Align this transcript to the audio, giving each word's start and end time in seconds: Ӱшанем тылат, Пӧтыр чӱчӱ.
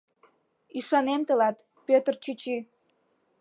Ӱшанем 0.77 1.21
тылат, 1.27 1.57
Пӧтыр 1.87 2.15
чӱчӱ. 2.23 2.57